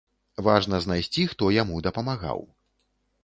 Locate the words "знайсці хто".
0.85-1.51